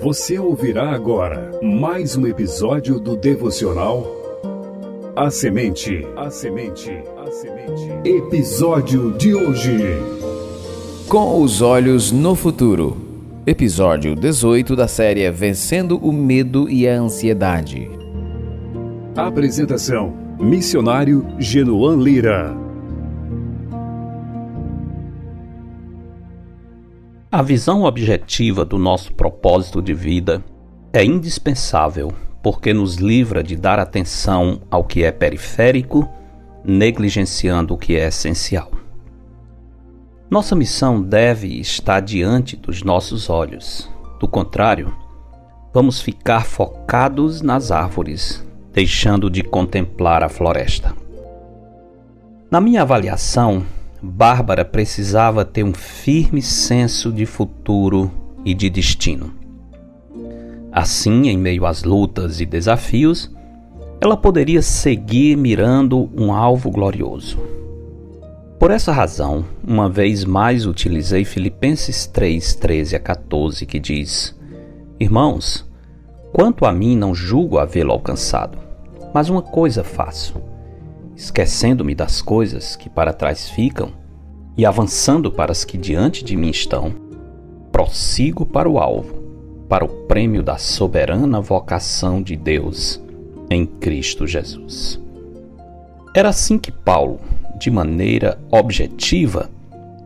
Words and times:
Você 0.00 0.38
ouvirá 0.38 0.90
agora 0.90 1.50
mais 1.62 2.16
um 2.16 2.26
episódio 2.26 2.98
do 2.98 3.16
devocional 3.16 4.04
A 5.14 5.30
Semente. 5.30 6.06
A 6.16 6.30
Semente. 6.30 6.90
A 7.16 7.30
Semente. 7.30 8.08
Episódio 8.08 9.12
de 9.12 9.34
hoje. 9.34 9.78
Com 11.08 11.40
os 11.40 11.62
olhos 11.62 12.10
no 12.10 12.34
futuro. 12.34 12.96
Episódio 13.46 14.16
18 14.16 14.74
da 14.74 14.88
série 14.88 15.30
Vencendo 15.30 15.96
o 15.98 16.12
Medo 16.12 16.68
e 16.68 16.88
a 16.88 16.98
Ansiedade. 16.98 17.88
Apresentação: 19.16 20.12
Missionário 20.40 21.24
Genoan 21.38 21.96
Lira. 21.96 22.63
A 27.34 27.42
visão 27.42 27.82
objetiva 27.82 28.64
do 28.64 28.78
nosso 28.78 29.12
propósito 29.12 29.82
de 29.82 29.92
vida 29.92 30.40
é 30.92 31.04
indispensável 31.04 32.12
porque 32.40 32.72
nos 32.72 32.94
livra 32.94 33.42
de 33.42 33.56
dar 33.56 33.80
atenção 33.80 34.60
ao 34.70 34.84
que 34.84 35.02
é 35.02 35.10
periférico, 35.10 36.08
negligenciando 36.64 37.74
o 37.74 37.76
que 37.76 37.96
é 37.96 38.06
essencial. 38.06 38.70
Nossa 40.30 40.54
missão 40.54 41.02
deve 41.02 41.48
estar 41.58 41.98
diante 41.98 42.54
dos 42.54 42.84
nossos 42.84 43.28
olhos. 43.28 43.90
Do 44.20 44.28
contrário, 44.28 44.94
vamos 45.72 46.00
ficar 46.00 46.46
focados 46.46 47.42
nas 47.42 47.72
árvores, 47.72 48.46
deixando 48.72 49.28
de 49.28 49.42
contemplar 49.42 50.22
a 50.22 50.28
floresta. 50.28 50.94
Na 52.48 52.60
minha 52.60 52.82
avaliação, 52.82 53.64
Bárbara 54.06 54.66
precisava 54.66 55.46
ter 55.46 55.64
um 55.64 55.72
firme 55.72 56.42
senso 56.42 57.10
de 57.10 57.24
futuro 57.24 58.10
e 58.44 58.52
de 58.52 58.68
destino. 58.68 59.32
Assim, 60.70 61.28
em 61.28 61.38
meio 61.38 61.64
às 61.64 61.84
lutas 61.84 62.38
e 62.38 62.44
desafios, 62.44 63.34
ela 64.02 64.14
poderia 64.14 64.60
seguir 64.60 65.36
mirando 65.36 66.10
um 66.14 66.32
alvo 66.32 66.70
glorioso. 66.70 67.38
Por 68.58 68.70
essa 68.70 68.92
razão, 68.92 69.42
uma 69.66 69.88
vez 69.88 70.22
mais 70.22 70.66
utilizei 70.66 71.24
Filipenses 71.24 72.06
3, 72.06 72.56
13 72.56 72.96
a 72.96 73.00
14, 73.00 73.64
que 73.64 73.80
diz: 73.80 74.38
Irmãos, 75.00 75.66
quanto 76.30 76.66
a 76.66 76.72
mim 76.72 76.94
não 76.94 77.14
julgo 77.14 77.58
havê-lo 77.58 77.92
alcançado, 77.92 78.58
mas 79.14 79.30
uma 79.30 79.42
coisa 79.42 79.82
faço 79.82 80.53
esquecendo-me 81.16 81.94
das 81.94 82.20
coisas 82.20 82.76
que 82.76 82.88
para 82.88 83.12
trás 83.12 83.48
ficam 83.48 83.92
e 84.56 84.64
avançando 84.64 85.30
para 85.30 85.52
as 85.52 85.64
que 85.64 85.76
diante 85.76 86.24
de 86.24 86.36
mim 86.36 86.50
estão, 86.50 86.94
prossigo 87.72 88.46
para 88.46 88.68
o 88.68 88.78
alvo, 88.78 89.22
para 89.68 89.84
o 89.84 89.88
prêmio 90.06 90.42
da 90.42 90.58
soberana 90.58 91.40
vocação 91.40 92.22
de 92.22 92.36
Deus 92.36 93.00
em 93.50 93.66
Cristo 93.66 94.26
Jesus. 94.26 95.00
Era 96.14 96.28
assim 96.28 96.58
que 96.58 96.70
Paulo, 96.70 97.18
de 97.58 97.70
maneira 97.70 98.38
objetiva, 98.50 99.50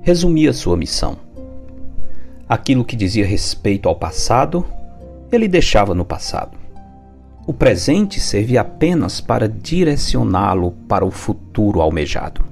resumia 0.00 0.52
sua 0.52 0.76
missão. 0.76 1.16
Aquilo 2.48 2.84
que 2.84 2.96
dizia 2.96 3.24
respeito 3.24 3.88
ao 3.88 3.94
passado, 3.94 4.66
ele 5.30 5.46
deixava 5.46 5.94
no 5.94 6.04
passado. 6.04 6.61
O 7.44 7.52
presente 7.52 8.20
servia 8.20 8.60
apenas 8.60 9.20
para 9.20 9.48
direcioná-lo 9.48 10.70
para 10.86 11.04
o 11.04 11.10
futuro 11.10 11.80
almejado. 11.80 12.44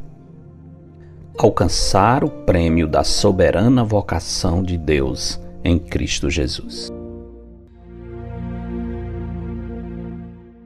Alcançar 1.39 2.25
o 2.25 2.29
prêmio 2.29 2.89
da 2.89 3.05
soberana 3.05 3.85
vocação 3.85 4.65
de 4.65 4.77
Deus 4.77 5.41
em 5.63 5.79
Cristo 5.79 6.29
Jesus. 6.29 6.91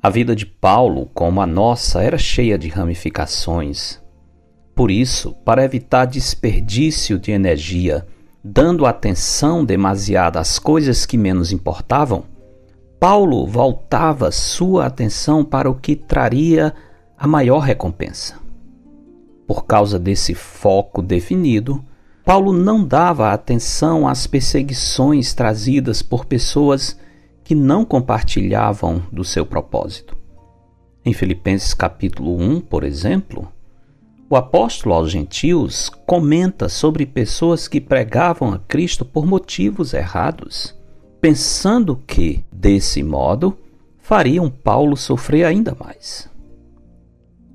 A 0.03 0.09
vida 0.09 0.35
de 0.35 0.47
Paulo, 0.47 1.11
como 1.13 1.43
a 1.43 1.47
nossa, 1.47 2.03
era 2.03 2.17
cheia 2.17 2.57
de 2.57 2.69
ramificações. 2.69 4.03
Por 4.75 4.91
isso, 4.91 5.35
para 5.45 5.65
evitar 5.65 6.07
desperdício 6.07 7.19
de 7.19 7.31
energia, 7.31 8.07
dando 8.43 8.87
atenção 8.87 9.65
demasiada 9.65 10.41
às 10.41 10.59
coisas 10.59 11.05
que 11.05 11.19
menos 11.19 11.53
importavam, 11.53 12.25
Paulo 13.07 13.47
voltava 13.47 14.31
sua 14.31 14.87
atenção 14.87 15.45
para 15.45 15.69
o 15.69 15.75
que 15.75 15.95
traria 15.95 16.75
a 17.19 17.27
maior 17.27 17.59
recompensa. 17.59 18.41
Por 19.47 19.67
causa 19.67 19.99
desse 19.99 20.33
foco 20.33 21.03
definido, 21.03 21.85
Paulo 22.25 22.51
não 22.51 22.83
dava 22.83 23.31
atenção 23.31 24.09
às 24.09 24.27
perseguições 24.27 25.35
trazidas 25.35 26.01
por 26.01 26.25
pessoas 26.25 26.99
que 27.45 27.55
não 27.55 27.85
compartilhavam 27.85 29.03
do 29.13 29.23
seu 29.23 29.45
propósito. 29.45 30.17
Em 31.05 31.13
Filipenses 31.13 31.75
capítulo 31.75 32.41
1, 32.41 32.63
por 32.63 32.85
exemplo, 32.85 33.53
o 34.31 34.35
apóstolo 34.35 34.95
aos 34.95 35.11
gentios 35.11 35.91
comenta 36.07 36.71
sobre 36.71 37.05
pessoas 37.05 37.69
que 37.69 37.83
pregavam 37.83 38.55
a 38.55 38.59
Cristo 38.61 39.05
por 39.05 39.27
motivos 39.27 39.93
errados 39.93 40.75
pensando 41.25 41.97
que, 42.07 42.45
desse 42.53 43.03
modo, 43.03 43.57
fariam 43.97 44.51
Paulo 44.51 44.95
sofrer 44.95 45.47
ainda 45.47 45.75
mais. 45.75 46.29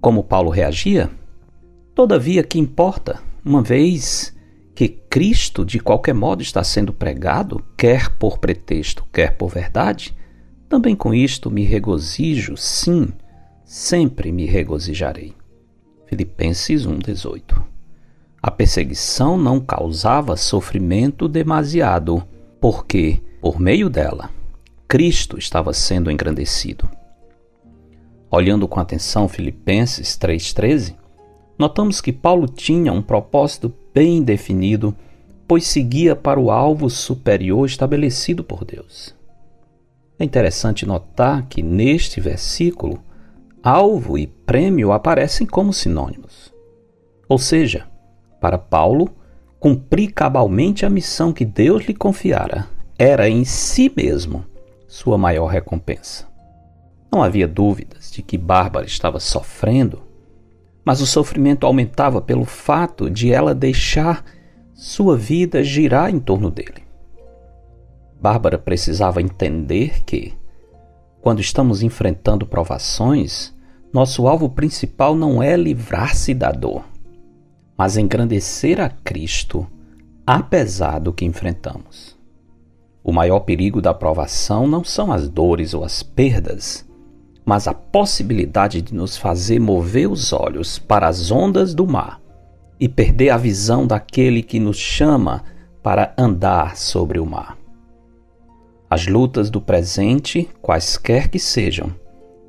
Como 0.01 0.23
Paulo 0.23 0.49
reagia? 0.49 1.07
Todavia, 1.93 2.43
que 2.43 2.57
importa, 2.57 3.21
uma 3.45 3.61
vez 3.61 4.35
que 4.73 4.87
Cristo 4.87 5.63
de 5.63 5.79
qualquer 5.79 6.15
modo 6.15 6.41
está 6.41 6.63
sendo 6.63 6.91
pregado, 6.91 7.63
quer 7.77 8.09
por 8.17 8.39
pretexto, 8.39 9.05
quer 9.13 9.37
por 9.37 9.49
verdade, 9.51 10.15
também 10.67 10.95
com 10.95 11.13
isto 11.13 11.51
me 11.51 11.63
regozijo, 11.63 12.57
sim, 12.57 13.09
sempre 13.63 14.31
me 14.31 14.47
regozijarei. 14.47 15.35
Filipenses 16.07 16.87
1,18 16.87 17.61
A 18.41 18.49
perseguição 18.49 19.37
não 19.37 19.59
causava 19.59 20.35
sofrimento 20.35 21.27
demasiado, 21.27 22.23
porque 22.59 23.21
por 23.41 23.59
meio 23.59 23.89
dela, 23.89 24.29
Cristo 24.87 25.37
estava 25.37 25.73
sendo 25.73 26.11
engrandecido. 26.11 26.89
Olhando 28.29 28.67
com 28.67 28.79
atenção 28.79 29.29
Filipenses 29.29 30.17
3,13, 30.17 30.95
notamos 31.57 32.01
que 32.01 32.11
Paulo 32.11 32.47
tinha 32.47 32.91
um 32.91 33.01
propósito 33.01 33.73
bem 33.93 34.21
definido, 34.21 34.93
pois 35.47 35.65
seguia 35.65 36.15
para 36.15 36.39
o 36.39 36.51
alvo 36.51 36.89
superior 36.89 37.65
estabelecido 37.65 38.43
por 38.43 38.65
Deus. 38.65 39.15
É 40.19 40.25
interessante 40.25 40.85
notar 40.85 41.47
que 41.47 41.63
neste 41.63 42.19
versículo, 42.19 43.01
alvo 43.63 44.17
e 44.17 44.27
prêmio 44.27 44.91
aparecem 44.91 45.47
como 45.47 45.71
sinônimos. 45.71 46.53
Ou 47.27 47.37
seja, 47.37 47.87
para 48.41 48.57
Paulo, 48.57 49.09
cumprir 49.59 50.11
cabalmente 50.11 50.85
a 50.85 50.89
missão 50.89 51.31
que 51.31 51.45
Deus 51.45 51.85
lhe 51.85 51.93
confiara 51.93 52.78
era 53.01 53.29
em 53.29 53.45
si 53.45 53.89
mesmo 53.95 54.43
sua 54.85 55.17
maior 55.17 55.47
recompensa. 55.47 56.27
Não 57.09 57.23
havia 57.23 57.47
dúvidas 57.47 58.11
de 58.11 58.21
que 58.21 58.37
Bárbara 58.37 58.85
estava 58.85 59.21
sofrendo, 59.21 60.01
mas 60.83 60.99
o 60.99 61.05
sofrimento 61.05 61.65
aumentava 61.65 62.21
pelo 62.21 62.43
fato 62.43 63.09
de 63.09 63.31
ela 63.31 63.55
deixar 63.55 64.25
sua 64.73 65.15
vida 65.15 65.63
girar 65.63 66.09
em 66.09 66.19
torno 66.19 66.51
dele. 66.51 66.83
Bárbara 68.21 68.57
precisava 68.57 69.21
entender 69.21 70.03
que, 70.03 70.33
quando 71.21 71.39
estamos 71.39 71.81
enfrentando 71.81 72.45
provações, 72.45 73.55
nosso 73.93 74.27
alvo 74.27 74.49
principal 74.49 75.15
não 75.15 75.41
é 75.41 75.55
livrar-se 75.55 76.33
da 76.33 76.51
dor, 76.51 76.83
mas 77.77 77.95
engrandecer 77.95 78.81
a 78.81 78.89
Cristo, 78.89 79.65
apesar 80.27 80.99
do 80.99 81.13
que 81.13 81.23
enfrentamos. 81.23 82.18
O 83.09 83.11
maior 83.11 83.39
perigo 83.39 83.81
da 83.81 83.91
provação 83.91 84.67
não 84.67 84.83
são 84.83 85.11
as 85.11 85.27
dores 85.27 85.73
ou 85.73 85.83
as 85.83 86.03
perdas, 86.03 86.87
mas 87.43 87.67
a 87.67 87.73
possibilidade 87.73 88.83
de 88.83 88.93
nos 88.93 89.17
fazer 89.17 89.59
mover 89.59 90.07
os 90.07 90.31
olhos 90.31 90.77
para 90.77 91.07
as 91.07 91.31
ondas 91.31 91.73
do 91.73 91.87
mar 91.87 92.21
e 92.79 92.87
perder 92.87 93.31
a 93.31 93.37
visão 93.37 93.87
daquele 93.87 94.43
que 94.43 94.59
nos 94.59 94.77
chama 94.77 95.43
para 95.81 96.13
andar 96.15 96.77
sobre 96.77 97.19
o 97.19 97.25
mar. 97.25 97.57
As 98.87 99.07
lutas 99.07 99.49
do 99.49 99.59
presente, 99.59 100.47
quaisquer 100.61 101.29
que 101.29 101.39
sejam, 101.39 101.89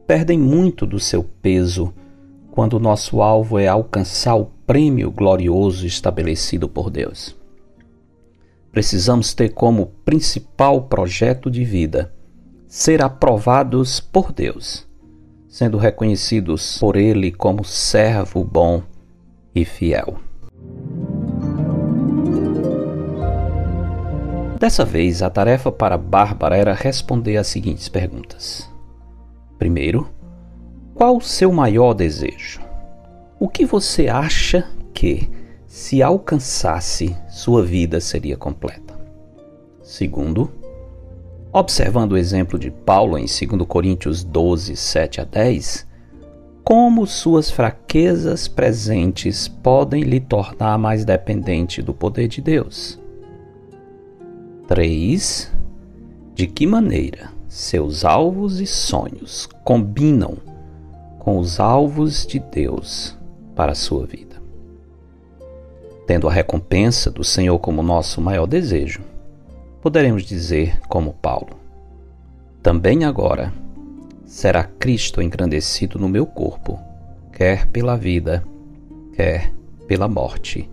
perdem 0.07 0.39
muito 0.39 0.85
do 0.85 1.01
seu 1.01 1.25
peso 1.25 1.91
quando 2.51 2.79
nosso 2.79 3.23
alvo 3.23 3.59
é 3.59 3.67
alcançar 3.67 4.35
o 4.35 4.51
prêmio 4.67 5.11
glorioso 5.11 5.87
estabelecido 5.87 6.69
por 6.69 6.91
Deus 6.91 7.40
precisamos 8.73 9.35
ter 9.35 9.51
como 9.51 9.87
principal 10.05 10.83
projeto 10.83 11.51
de 11.51 11.65
vida 11.65 12.13
ser 12.69 13.03
aprovados 13.03 13.99
por 13.99 14.33
Deus, 14.33 14.87
sendo 15.49 15.77
reconhecidos 15.77 16.79
por 16.79 16.97
Ele 16.97 17.33
como 17.33 17.65
servo 17.65 18.45
bom 18.45 18.83
e 19.53 19.65
fiel. 19.65 20.19
Dessa 24.61 24.85
vez, 24.85 25.23
a 25.23 25.31
tarefa 25.31 25.73
para 25.73 25.97
Bárbara 25.97 26.57
era 26.57 26.75
responder 26.75 27.39
às 27.39 27.47
seguintes 27.47 27.89
perguntas. 27.89 28.71
Primeiro, 29.59 30.09
qual 30.95 31.17
o 31.17 31.21
seu 31.21 31.51
maior 31.51 31.95
desejo? 31.95 32.61
O 33.39 33.49
que 33.49 33.65
você 33.65 34.07
acha 34.07 34.69
que, 34.93 35.31
se 35.71 36.03
alcançasse, 36.03 37.17
sua 37.29 37.65
vida 37.65 38.01
seria 38.01 38.37
completa? 38.37 38.99
Segundo, 39.81 40.51
observando 41.53 42.13
o 42.13 42.17
exemplo 42.17 42.59
de 42.59 42.73
Paulo 42.73 43.17
em 43.17 43.27
2 43.27 43.69
Coríntios 43.69 44.25
12, 44.25 44.75
7 44.75 45.21
a 45.21 45.25
10, 45.25 45.87
como 46.65 47.07
suas 47.07 47.53
fraquezas 47.53 48.49
presentes 48.49 49.47
podem 49.47 50.03
lhe 50.03 50.19
tornar 50.19 50.77
mais 50.77 51.05
dependente 51.05 51.81
do 51.81 51.95
poder 51.95 52.27
de 52.27 52.41
Deus. 52.41 52.99
3. 54.67 55.53
De 56.35 56.49
que 56.49 56.67
maneira 56.67 57.31
seus 57.47 58.05
alvos 58.05 58.61
e 58.61 58.67
sonhos 58.67 59.49
combinam 59.65 60.37
com 61.21 61.39
os 61.39 61.61
alvos 61.61 62.27
de 62.27 62.41
Deus 62.41 63.17
para 63.55 63.71
a 63.71 63.77
sua 63.77 64.05
vida? 64.05 64.50
Tendo 66.11 66.29
a 66.29 66.33
recompensa 66.33 67.09
do 67.09 67.23
Senhor 67.23 67.57
como 67.61 67.85
nosso 67.85 68.21
maior 68.21 68.45
desejo, 68.45 69.01
poderemos 69.81 70.25
dizer, 70.25 70.81
como 70.89 71.13
Paulo: 71.13 71.51
Também 72.61 73.05
agora 73.05 73.53
será 74.27 74.65
Cristo 74.65 75.23
engrandecido 75.23 76.01
no 76.01 76.09
meu 76.09 76.27
corpo, 76.27 76.81
quer 77.33 77.69
pela 77.69 77.97
vida, 77.97 78.43
quer 79.15 79.53
pela 79.87 80.09
morte, 80.09 80.69